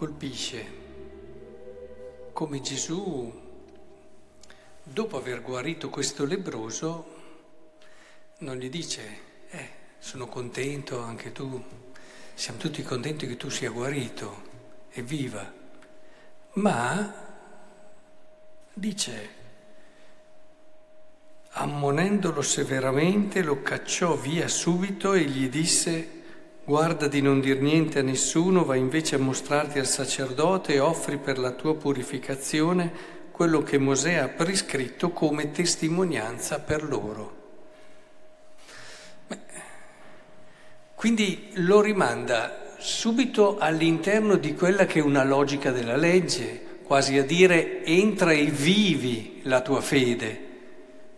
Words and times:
colpisce 0.00 0.64
come 2.32 2.62
Gesù, 2.62 3.30
dopo 4.82 5.16
aver 5.18 5.42
guarito 5.42 5.90
questo 5.90 6.24
lebroso, 6.24 7.16
non 8.38 8.56
gli 8.56 8.70
dice, 8.70 9.18
eh, 9.50 9.68
sono 9.98 10.26
contento 10.26 11.00
anche 11.00 11.32
tu, 11.32 11.62
siamo 12.32 12.58
tutti 12.58 12.82
contenti 12.82 13.26
che 13.26 13.36
tu 13.36 13.50
sia 13.50 13.68
guarito, 13.68 14.42
evviva, 14.92 15.52
ma 16.54 17.14
dice, 18.72 19.28
ammonendolo 21.50 22.40
severamente, 22.40 23.42
lo 23.42 23.60
cacciò 23.60 24.16
via 24.16 24.48
subito 24.48 25.12
e 25.12 25.24
gli 25.24 25.50
disse, 25.50 26.19
Guarda 26.70 27.08
di 27.08 27.20
non 27.20 27.40
dir 27.40 27.60
niente 27.60 27.98
a 27.98 28.02
nessuno, 28.02 28.64
va 28.64 28.76
invece 28.76 29.16
a 29.16 29.18
mostrarti 29.18 29.80
al 29.80 29.88
sacerdote 29.88 30.74
e 30.74 30.78
offri 30.78 31.18
per 31.18 31.36
la 31.36 31.50
tua 31.50 31.74
purificazione 31.74 32.92
quello 33.32 33.64
che 33.64 33.76
Mosè 33.76 34.14
ha 34.14 34.28
prescritto 34.28 35.10
come 35.10 35.50
testimonianza 35.50 36.60
per 36.60 36.84
loro. 36.84 37.38
Quindi 40.94 41.48
lo 41.54 41.80
rimanda 41.80 42.76
subito 42.78 43.58
all'interno 43.58 44.36
di 44.36 44.54
quella 44.54 44.86
che 44.86 45.00
è 45.00 45.02
una 45.02 45.24
logica 45.24 45.72
della 45.72 45.96
legge, 45.96 46.82
quasi 46.84 47.18
a 47.18 47.24
dire 47.24 47.84
entra 47.84 48.30
e 48.30 48.44
vivi 48.44 49.40
la 49.42 49.60
tua 49.60 49.80
fede, 49.80 50.48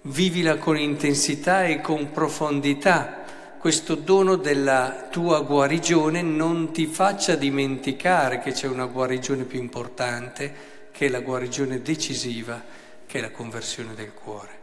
vivila 0.00 0.56
con 0.56 0.78
intensità 0.78 1.66
e 1.66 1.82
con 1.82 2.10
profondità 2.10 3.21
questo 3.62 3.94
dono 3.94 4.34
della 4.34 5.06
tua 5.08 5.42
guarigione 5.42 6.20
non 6.20 6.72
ti 6.72 6.86
faccia 6.86 7.36
dimenticare 7.36 8.40
che 8.40 8.50
c'è 8.50 8.66
una 8.66 8.86
guarigione 8.86 9.44
più 9.44 9.60
importante, 9.60 10.90
che 10.90 11.06
è 11.06 11.08
la 11.08 11.20
guarigione 11.20 11.80
decisiva, 11.80 12.60
che 13.06 13.18
è 13.18 13.20
la 13.20 13.30
conversione 13.30 13.94
del 13.94 14.14
cuore. 14.14 14.60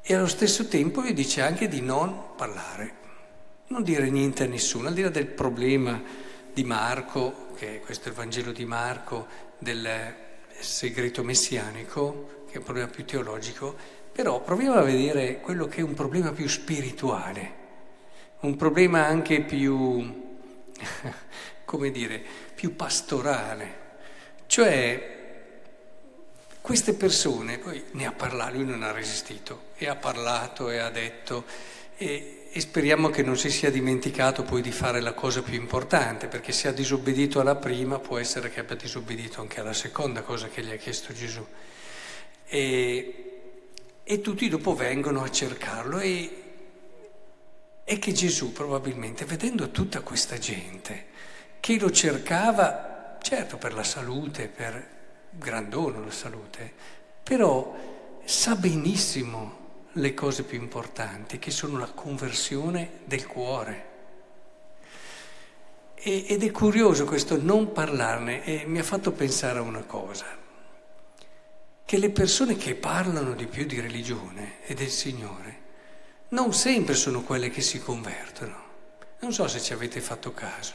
E 0.00 0.14
allo 0.14 0.28
stesso 0.28 0.66
tempo 0.66 1.02
vi 1.02 1.12
dice 1.12 1.42
anche 1.42 1.68
di 1.68 1.82
non 1.82 2.34
parlare, 2.36 2.94
non 3.66 3.82
dire 3.82 4.08
niente 4.08 4.44
a 4.44 4.46
nessuno, 4.46 4.88
al 4.88 4.94
di 4.94 5.02
là 5.02 5.10
del 5.10 5.26
problema 5.26 6.02
di 6.54 6.64
Marco, 6.64 7.48
che 7.54 7.82
questo 7.84 8.06
è 8.06 8.12
il 8.12 8.16
Vangelo 8.16 8.50
di 8.50 8.64
Marco, 8.64 9.26
del 9.58 9.86
segreto 10.58 11.22
messianico, 11.22 12.44
che 12.46 12.54
è 12.54 12.56
un 12.56 12.64
problema 12.64 12.88
più 12.88 13.04
teologico, 13.04 13.76
però 14.20 14.42
proviamo 14.42 14.74
a 14.74 14.82
vedere 14.82 15.40
quello 15.40 15.66
che 15.66 15.80
è 15.80 15.82
un 15.82 15.94
problema 15.94 16.30
più 16.30 16.46
spirituale, 16.46 17.54
un 18.40 18.54
problema 18.54 19.06
anche 19.06 19.40
più, 19.40 20.36
come 21.64 21.90
dire, 21.90 22.22
più 22.54 22.76
pastorale. 22.76 23.78
Cioè, 24.44 25.18
queste 26.60 26.92
persone, 26.92 27.56
poi 27.56 27.82
ne 27.92 28.04
ha 28.04 28.12
parlato, 28.12 28.56
lui 28.56 28.66
non 28.66 28.82
ha 28.82 28.92
resistito, 28.92 29.68
e 29.78 29.88
ha 29.88 29.96
parlato 29.96 30.68
e 30.68 30.76
ha 30.76 30.90
detto, 30.90 31.46
e, 31.96 32.50
e 32.52 32.60
speriamo 32.60 33.08
che 33.08 33.22
non 33.22 33.38
si 33.38 33.48
sia 33.48 33.70
dimenticato 33.70 34.42
poi 34.42 34.60
di 34.60 34.70
fare 34.70 35.00
la 35.00 35.14
cosa 35.14 35.40
più 35.40 35.54
importante, 35.54 36.26
perché 36.26 36.52
se 36.52 36.68
ha 36.68 36.72
disobbedito 36.72 37.40
alla 37.40 37.56
prima 37.56 37.98
può 37.98 38.18
essere 38.18 38.50
che 38.50 38.60
abbia 38.60 38.76
disobbedito 38.76 39.40
anche 39.40 39.60
alla 39.60 39.72
seconda 39.72 40.20
cosa 40.20 40.48
che 40.48 40.62
gli 40.62 40.72
ha 40.72 40.76
chiesto 40.76 41.14
Gesù. 41.14 41.42
E, 42.46 43.29
e 44.10 44.20
tutti 44.20 44.48
dopo 44.48 44.74
vengono 44.74 45.22
a 45.22 45.30
cercarlo 45.30 46.00
e, 46.00 46.42
e 47.84 47.98
che 48.00 48.10
Gesù 48.10 48.52
probabilmente, 48.52 49.24
vedendo 49.24 49.70
tutta 49.70 50.00
questa 50.00 50.36
gente 50.36 51.06
che 51.60 51.78
lo 51.78 51.92
cercava, 51.92 53.18
certo 53.22 53.56
per 53.56 53.72
la 53.72 53.84
salute, 53.84 54.48
per 54.48 54.84
gran 55.30 55.68
dono 55.68 56.04
la 56.04 56.10
salute, 56.10 56.72
però 57.22 57.72
sa 58.24 58.56
benissimo 58.56 59.58
le 59.92 60.12
cose 60.12 60.42
più 60.42 60.58
importanti, 60.58 61.38
che 61.38 61.52
sono 61.52 61.78
la 61.78 61.92
conversione 61.92 63.02
del 63.04 63.28
cuore. 63.28 63.88
Ed 65.94 66.42
è 66.42 66.50
curioso 66.50 67.04
questo 67.04 67.40
non 67.40 67.70
parlarne 67.70 68.42
e 68.42 68.64
mi 68.66 68.80
ha 68.80 68.82
fatto 68.82 69.12
pensare 69.12 69.60
a 69.60 69.62
una 69.62 69.84
cosa 69.84 70.39
che 71.90 71.98
le 71.98 72.10
persone 72.10 72.56
che 72.56 72.76
parlano 72.76 73.34
di 73.34 73.46
più 73.46 73.66
di 73.66 73.80
religione 73.80 74.58
e 74.64 74.74
del 74.74 74.90
Signore 74.90 75.58
non 76.28 76.54
sempre 76.54 76.94
sono 76.94 77.22
quelle 77.22 77.50
che 77.50 77.62
si 77.62 77.80
convertono. 77.80 78.54
Non 79.18 79.32
so 79.32 79.48
se 79.48 79.60
ci 79.60 79.72
avete 79.72 80.00
fatto 80.00 80.32
caso. 80.32 80.72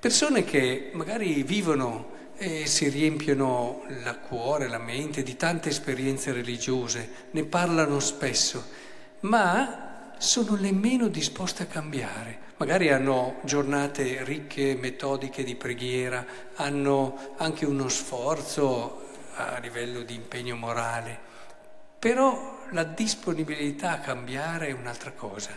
Persone 0.00 0.42
che 0.42 0.90
magari 0.94 1.44
vivono 1.44 2.32
e 2.36 2.66
si 2.66 2.88
riempiono 2.88 3.84
il 3.90 4.18
cuore, 4.26 4.66
la 4.66 4.78
mente 4.78 5.22
di 5.22 5.36
tante 5.36 5.68
esperienze 5.68 6.32
religiose, 6.32 7.08
ne 7.30 7.44
parlano 7.44 8.00
spesso, 8.00 8.64
ma 9.20 10.14
sono 10.18 10.56
le 10.56 10.72
meno 10.72 11.06
disposte 11.06 11.62
a 11.62 11.66
cambiare. 11.66 12.46
Magari 12.56 12.90
hanno 12.90 13.36
giornate 13.44 14.24
ricche, 14.24 14.74
metodiche 14.74 15.44
di 15.44 15.54
preghiera, 15.54 16.26
hanno 16.56 17.34
anche 17.36 17.64
uno 17.66 17.88
sforzo 17.88 19.06
a 19.38 19.58
livello 19.58 20.02
di 20.02 20.14
impegno 20.14 20.56
morale, 20.56 21.18
però 21.98 22.58
la 22.70 22.84
disponibilità 22.84 23.92
a 23.92 24.00
cambiare 24.00 24.68
è 24.68 24.72
un'altra 24.72 25.12
cosa, 25.12 25.50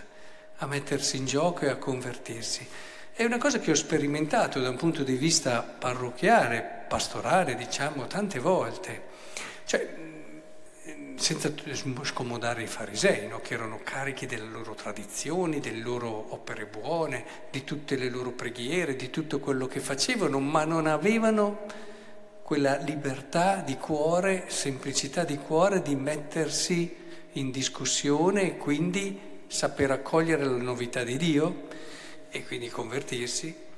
a 0.57 0.65
mettersi 0.65 1.17
in 1.17 1.25
gioco 1.25 1.65
e 1.65 1.69
a 1.69 1.75
convertirsi. 1.75 2.67
È 3.13 3.23
una 3.23 3.37
cosa 3.37 3.59
che 3.59 3.71
ho 3.71 3.75
sperimentato 3.75 4.59
da 4.59 4.69
un 4.69 4.77
punto 4.77 5.03
di 5.03 5.15
vista 5.15 5.61
parrocchiale, 5.61 6.85
pastorale, 6.87 7.55
diciamo, 7.55 8.07
tante 8.07 8.39
volte. 8.39 9.09
Cioè, 9.65 10.09
senza 11.15 11.53
scomodare 12.01 12.63
i 12.63 12.67
farisei, 12.67 13.27
no? 13.27 13.39
che 13.41 13.53
erano 13.53 13.79
carichi 13.83 14.25
delle 14.25 14.49
loro 14.49 14.73
tradizioni, 14.73 15.59
delle 15.59 15.81
loro 15.81 16.33
opere 16.33 16.65
buone, 16.65 17.23
di 17.51 17.63
tutte 17.63 17.95
le 17.95 18.09
loro 18.09 18.31
preghiere, 18.31 18.95
di 18.95 19.11
tutto 19.11 19.39
quello 19.39 19.67
che 19.67 19.79
facevano, 19.79 20.39
ma 20.39 20.65
non 20.65 20.87
avevano 20.87 21.65
quella 22.43 22.77
libertà 22.77 23.61
di 23.65 23.77
cuore, 23.77 24.45
semplicità 24.47 25.23
di 25.23 25.37
cuore 25.37 25.81
di 25.81 25.95
mettersi 25.95 26.95
in 27.33 27.51
discussione 27.51 28.41
e 28.41 28.57
quindi 28.57 29.19
saper 29.47 29.91
accogliere 29.91 30.45
la 30.45 30.57
novità 30.57 31.03
di 31.03 31.17
Dio 31.17 31.67
e 32.29 32.45
quindi 32.45 32.69
convertirsi. 32.69 33.69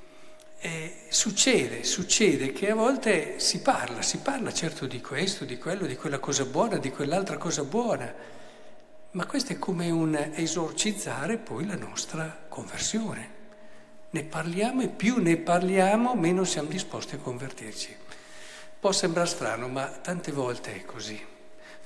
E 0.58 0.94
succede, 1.08 1.84
succede 1.84 2.52
che 2.52 2.70
a 2.70 2.74
volte 2.74 3.38
si 3.38 3.60
parla, 3.60 4.00
si 4.00 4.18
parla 4.18 4.52
certo 4.52 4.86
di 4.86 5.00
questo, 5.00 5.44
di 5.44 5.58
quello, 5.58 5.86
di 5.86 5.96
quella 5.96 6.18
cosa 6.18 6.44
buona, 6.46 6.78
di 6.78 6.90
quell'altra 6.90 7.36
cosa 7.36 7.64
buona, 7.64 8.12
ma 9.10 9.26
questo 9.26 9.52
è 9.52 9.58
come 9.58 9.90
un 9.90 10.16
esorcizzare 10.34 11.36
poi 11.36 11.66
la 11.66 11.76
nostra 11.76 12.46
conversione. 12.48 13.42
Ne 14.10 14.24
parliamo 14.24 14.82
e 14.82 14.88
più 14.88 15.18
ne 15.18 15.36
parliamo, 15.36 16.14
meno 16.14 16.44
siamo 16.44 16.68
disposti 16.68 17.16
a 17.16 17.18
convertirci. 17.18 17.96
Può 18.84 18.92
sembrare 18.92 19.26
strano, 19.26 19.66
ma 19.68 19.86
tante 19.86 20.30
volte 20.30 20.74
è 20.74 20.84
così. 20.84 21.18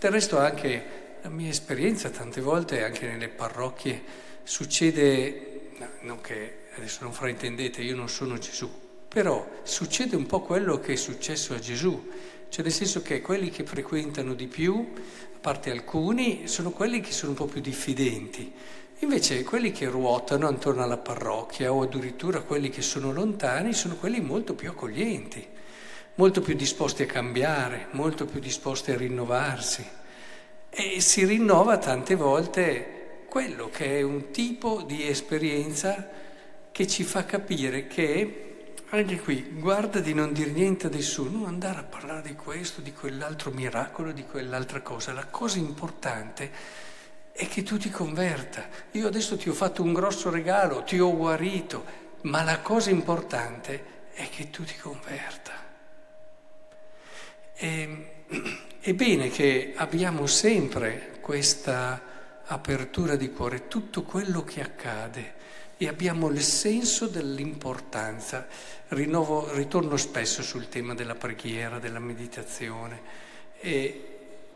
Del 0.01 0.11
resto 0.11 0.37
anche 0.37 1.19
la 1.23 1.29
mia 1.29 1.49
esperienza, 1.49 2.11
tante 2.11 2.41
volte 2.41 2.83
anche 2.83 3.07
nelle 3.07 3.29
parrocchie, 3.29 4.03
succede, 4.43 5.71
non 6.01 6.21
che 6.21 6.65
adesso 6.75 7.05
non 7.05 7.13
fraintendete, 7.13 7.83
io 7.83 7.95
non 7.95 8.09
sono 8.09 8.37
Gesù, 8.39 8.69
però 9.07 9.49
succede 9.63 10.17
un 10.17 10.27
po' 10.27 10.41
quello 10.41 10.81
che 10.81 10.95
è 10.95 10.97
successo 10.97 11.55
a 11.55 11.61
Gesù, 11.61 12.11
cioè 12.49 12.65
nel 12.65 12.73
senso 12.73 13.01
che 13.01 13.21
quelli 13.21 13.51
che 13.51 13.63
frequentano 13.63 14.35
di 14.35 14.49
più, 14.49 14.93
a 15.37 15.39
parte 15.41 15.71
alcuni, 15.71 16.49
sono 16.49 16.73
quelli 16.73 16.99
che 16.99 17.13
sono 17.13 17.31
un 17.31 17.37
po' 17.37 17.47
più 17.47 17.61
diffidenti. 17.61 18.53
Invece 18.99 19.45
quelli 19.45 19.71
che 19.71 19.87
ruotano 19.87 20.49
attorno 20.49 20.83
alla 20.83 20.99
parrocchia 20.99 21.73
o 21.73 21.83
addirittura 21.83 22.41
quelli 22.41 22.71
che 22.71 22.83
sono 22.83 23.13
lontani 23.13 23.73
sono 23.73 23.95
quelli 23.95 24.21
molto 24.21 24.55
più 24.55 24.69
accoglienti 24.69 25.59
molto 26.19 26.41
più 26.41 26.55
disposti 26.55 27.05
a 27.05 27.07
cambiare, 27.07 27.89
molto 27.93 28.25
più 28.25 28.41
disposti 28.41 28.91
a 28.91 28.97
rinnovarsi. 28.97 29.87
E 30.69 31.01
si 31.01 31.25
rinnova 31.25 31.79
tante 31.79 32.17
volte 32.17 33.25
quello 33.29 33.71
che 33.71 33.99
è 33.99 34.03
un 34.03 34.31
tipo 34.31 34.83
di 34.83 35.09
esperienza 35.09 36.09
che 36.73 36.87
ci 36.89 37.05
fa 37.05 37.25
capire 37.25 37.87
che, 37.87 38.75
anche 38.89 39.21
qui, 39.21 39.49
guarda 39.59 40.01
di 40.01 40.13
non 40.13 40.33
dire 40.33 40.51
niente 40.51 40.89
a 40.89 40.91
nessuno, 40.91 41.47
andare 41.47 41.81
a 41.81 41.85
parlare 41.85 42.23
di 42.23 42.35
questo, 42.35 42.81
di 42.81 42.93
quell'altro 42.93 43.53
miracolo, 43.53 44.11
di 44.11 44.25
quell'altra 44.25 44.81
cosa. 44.81 45.13
La 45.13 45.27
cosa 45.27 45.59
importante 45.59 46.51
è 47.31 47.47
che 47.47 47.63
tu 47.63 47.77
ti 47.77 47.91
converta. 47.91 48.69
Io 48.93 49.07
adesso 49.07 49.37
ti 49.37 49.49
ho 49.49 49.55
fatto 49.55 49.83
un 49.83 49.93
grosso 49.93 50.31
regalo, 50.31 50.83
ti 50.83 50.99
ho 50.99 51.17
guarito, 51.17 51.85
ma 52.23 52.43
la 52.43 52.59
cosa 52.59 52.91
importante 52.91 54.09
è 54.13 54.29
che 54.29 54.51
tu 54.51 54.65
ti 54.65 54.77
converta. 54.77 55.58
E, 57.61 58.07
è 58.81 58.95
bene 58.95 59.29
che 59.31 59.73
abbiamo 59.75 60.27
sempre 60.27 61.19
questa 61.21 62.03
apertura 62.45 63.17
di 63.17 63.31
cuore, 63.33 63.69
tutto 63.69 64.03
quello 64.03 64.45
che 64.45 64.63
accade 64.63 65.35
e 65.77 65.89
abbiamo 65.89 66.29
il 66.29 66.41
senso 66.43 67.07
dell'importanza. 67.07 68.47
Rinnovo, 68.89 69.53
ritorno 69.55 69.97
spesso 69.97 70.43
sul 70.43 70.69
tema 70.69 70.95
della 70.95 71.17
preghiera, 71.17 71.79
della 71.79 71.99
meditazione, 71.99 73.01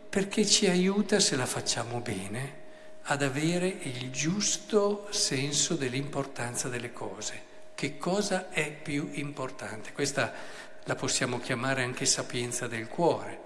perché 0.09 0.47
ci 0.47 0.69
aiuta, 0.69 1.21
se 1.21 1.37
la 1.37 1.47
facciamo 1.47 2.01
bene, 2.01 2.61
ad 3.03 3.23
avere 3.23 3.67
il 3.67 4.11
giusto 4.11 5.09
senso 5.11 5.75
dell'importanza 5.75 6.69
delle 6.69 6.93
cose. 6.93 7.51
Che 7.75 7.99
cosa 7.99 8.51
è 8.51 8.71
più 8.71 9.11
importante? 9.13 9.93
Questa 9.93 10.33
la 10.85 10.95
possiamo 10.95 11.39
chiamare 11.39 11.83
anche 11.83 12.05
sapienza 12.05 12.67
del 12.67 12.89
cuore. 12.89 13.41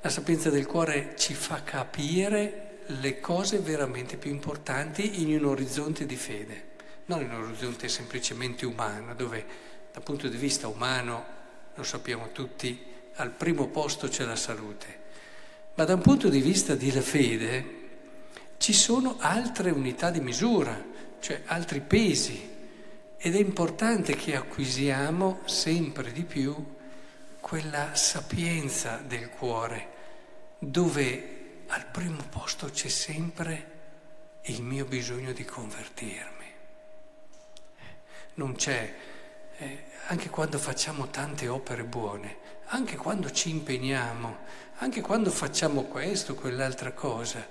La 0.00 0.08
sapienza 0.08 0.50
del 0.50 0.66
cuore 0.66 1.14
ci 1.16 1.34
fa 1.34 1.62
capire 1.62 2.78
le 2.86 3.20
cose 3.20 3.58
veramente 3.58 4.16
più 4.16 4.30
importanti 4.30 5.22
in 5.22 5.36
un 5.36 5.44
orizzonte 5.44 6.06
di 6.06 6.16
fede 6.16 6.68
non 7.10 7.22
in 7.22 7.32
un 7.32 7.42
orizzonte 7.42 7.88
semplicemente 7.88 8.64
umano, 8.64 9.14
dove 9.14 9.44
dal 9.92 10.02
punto 10.04 10.28
di 10.28 10.36
vista 10.36 10.68
umano, 10.68 11.38
lo 11.74 11.82
sappiamo 11.82 12.30
tutti, 12.30 12.80
al 13.16 13.30
primo 13.30 13.66
posto 13.66 14.06
c'è 14.06 14.24
la 14.24 14.36
salute, 14.36 14.98
ma 15.74 15.84
da 15.84 15.94
un 15.94 16.00
punto 16.00 16.28
di 16.28 16.40
vista 16.40 16.76
della 16.76 17.00
fede 17.00 17.78
ci 18.58 18.72
sono 18.72 19.16
altre 19.18 19.70
unità 19.70 20.10
di 20.10 20.20
misura, 20.20 20.80
cioè 21.18 21.42
altri 21.46 21.80
pesi, 21.80 22.48
ed 23.22 23.34
è 23.34 23.38
importante 23.38 24.16
che 24.16 24.34
acquisiamo 24.34 25.40
sempre 25.44 26.10
di 26.10 26.22
più 26.22 26.56
quella 27.38 27.94
sapienza 27.94 28.96
del 28.96 29.28
cuore, 29.28 29.88
dove 30.58 31.64
al 31.66 31.84
primo 31.84 32.22
posto 32.30 32.70
c'è 32.70 32.88
sempre 32.88 33.78
il 34.44 34.62
mio 34.62 34.86
bisogno 34.86 35.32
di 35.32 35.44
convertirmi. 35.44 36.46
Non 38.34 38.54
c'è, 38.54 38.94
eh, 39.58 39.84
anche 40.06 40.30
quando 40.30 40.56
facciamo 40.56 41.08
tante 41.08 41.46
opere 41.46 41.84
buone, 41.84 42.38
anche 42.68 42.96
quando 42.96 43.30
ci 43.30 43.50
impegniamo, 43.50 44.38
anche 44.76 45.02
quando 45.02 45.30
facciamo 45.30 45.82
questo, 45.82 46.34
quell'altra 46.34 46.92
cosa, 46.92 47.46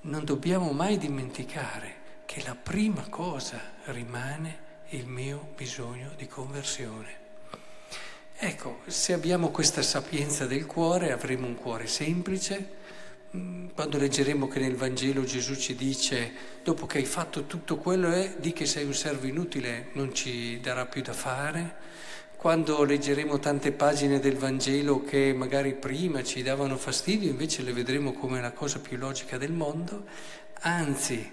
non 0.00 0.24
dobbiamo 0.24 0.72
mai 0.72 0.96
dimenticare 0.96 1.96
che 2.24 2.42
la 2.42 2.54
prima 2.54 3.06
cosa 3.10 3.60
rimane 3.84 4.67
il 4.90 5.06
mio 5.06 5.48
bisogno 5.56 6.12
di 6.16 6.26
conversione. 6.26 7.26
Ecco, 8.36 8.80
se 8.86 9.12
abbiamo 9.12 9.50
questa 9.50 9.82
sapienza 9.82 10.46
del 10.46 10.66
cuore 10.66 11.12
avremo 11.12 11.46
un 11.46 11.54
cuore 11.54 11.86
semplice, 11.86 12.76
Mm, 13.36 13.68
quando 13.74 13.98
leggeremo 13.98 14.48
che 14.48 14.58
nel 14.58 14.74
Vangelo 14.74 15.22
Gesù 15.22 15.54
ci 15.54 15.74
dice, 15.74 16.32
dopo 16.64 16.86
che 16.86 16.96
hai 16.96 17.04
fatto 17.04 17.44
tutto 17.44 17.76
quello, 17.76 18.10
eh, 18.10 18.36
di 18.38 18.54
che 18.54 18.64
sei 18.64 18.86
un 18.86 18.94
servo 18.94 19.26
inutile, 19.26 19.88
non 19.92 20.14
ci 20.14 20.58
darà 20.60 20.86
più 20.86 21.02
da 21.02 21.12
fare. 21.12 21.76
Quando 22.36 22.82
leggeremo 22.84 23.38
tante 23.38 23.72
pagine 23.72 24.18
del 24.18 24.36
Vangelo 24.36 25.02
che 25.04 25.34
magari 25.34 25.74
prima 25.74 26.22
ci 26.22 26.42
davano 26.42 26.78
fastidio, 26.78 27.28
invece 27.28 27.62
le 27.62 27.72
vedremo 27.74 28.12
come 28.14 28.40
la 28.40 28.52
cosa 28.52 28.78
più 28.78 28.96
logica 28.96 29.36
del 29.36 29.52
mondo, 29.52 30.04
anzi 30.60 31.30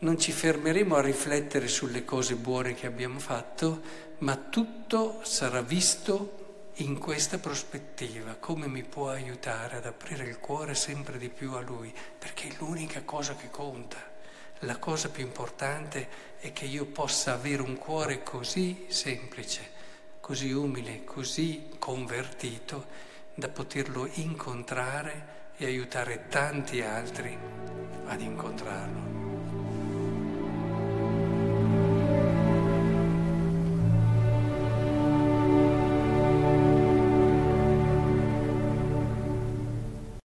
non 0.00 0.18
ci 0.18 0.32
fermeremo 0.32 0.94
a 0.96 1.02
riflettere 1.02 1.68
sulle 1.68 2.04
cose 2.04 2.34
buone 2.34 2.74
che 2.74 2.86
abbiamo 2.86 3.18
fatto, 3.18 3.80
ma 4.18 4.36
tutto 4.36 5.20
sarà 5.24 5.60
visto 5.60 6.70
in 6.76 6.98
questa 6.98 7.38
prospettiva 7.38 8.36
come 8.36 8.66
mi 8.66 8.82
può 8.82 9.10
aiutare 9.10 9.76
ad 9.76 9.86
aprire 9.86 10.24
il 10.24 10.38
cuore 10.38 10.74
sempre 10.74 11.18
di 11.18 11.28
più 11.28 11.52
a 11.52 11.60
Lui, 11.60 11.92
perché 12.18 12.48
è 12.48 12.54
l'unica 12.58 13.02
cosa 13.02 13.34
che 13.34 13.50
conta. 13.50 13.98
La 14.60 14.78
cosa 14.78 15.10
più 15.10 15.22
importante 15.22 16.08
è 16.38 16.52
che 16.52 16.64
io 16.64 16.86
possa 16.86 17.34
avere 17.34 17.62
un 17.62 17.76
cuore 17.76 18.22
così 18.22 18.86
semplice, 18.88 19.70
così 20.20 20.50
umile, 20.52 21.04
così 21.04 21.68
convertito, 21.78 22.86
da 23.34 23.48
poterlo 23.48 24.08
incontrare 24.14 25.52
e 25.56 25.66
aiutare 25.66 26.26
tanti 26.28 26.80
altri 26.80 27.36
ad 28.06 28.20
incontrarlo. 28.20 29.09